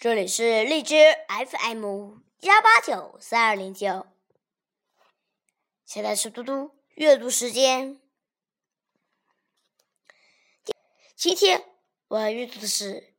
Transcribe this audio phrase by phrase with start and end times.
[0.00, 0.94] 这里是荔枝
[1.26, 4.06] FM 幺八九三二零九，
[5.84, 8.00] 现在是嘟嘟阅读时间。
[11.16, 11.64] 今天
[12.06, 13.12] 我要阅读的是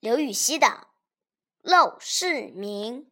[0.00, 0.66] 刘禹锡的
[1.62, 3.08] 《陋室铭》。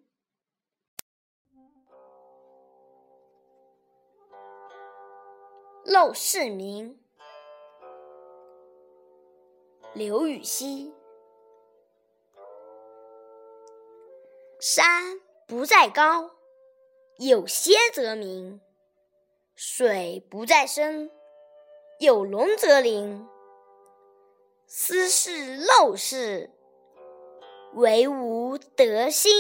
[5.89, 6.99] 《陋室铭》，
[9.95, 10.93] 刘禹锡。
[14.65, 16.31] 山不在高，
[17.19, 18.61] 有仙则名；
[19.57, 21.11] 水不在深，
[21.99, 23.29] 有龙则灵。
[24.69, 26.53] 斯是陋室，
[27.75, 29.33] 惟吾德馨。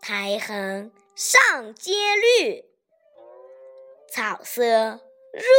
[0.00, 2.64] 苔痕上阶绿，
[4.08, 4.98] 草色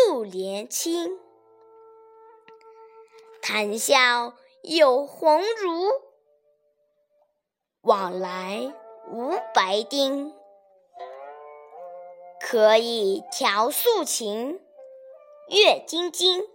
[0.07, 1.19] 入帘青。
[3.39, 4.33] 谈笑
[4.63, 6.10] 有鸿儒。
[7.81, 8.71] 往来
[9.11, 10.35] 无白丁，
[12.39, 14.61] 可以调素琴，
[15.47, 16.47] 阅金经。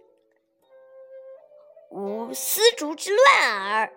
[1.89, 3.93] 无丝竹之乱耳，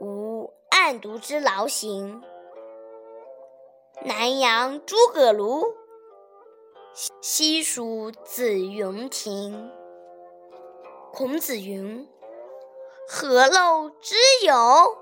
[0.00, 2.20] 无案牍之劳形。
[4.02, 5.72] 南阳诸葛庐，
[7.20, 9.70] 西蜀子云亭。
[11.12, 12.08] 孔子云
[13.06, 14.98] ：“何陋之有？”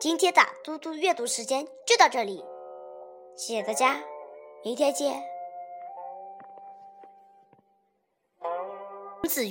[0.00, 2.42] 今天的嘟嘟阅读时间就到这里，
[3.36, 4.02] 谢谢大家，
[4.64, 5.22] 明天见。
[9.28, 9.44] 子。